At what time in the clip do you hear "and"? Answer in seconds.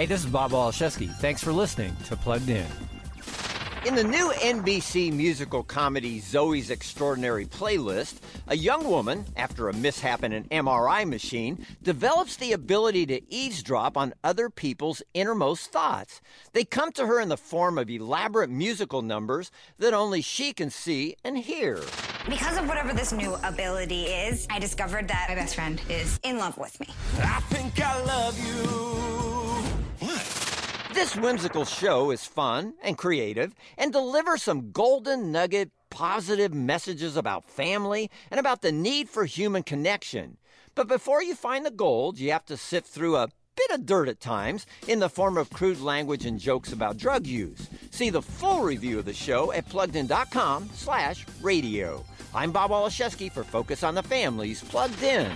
21.24-21.36, 32.82-32.98, 33.78-33.90, 38.30-38.38, 46.26-46.38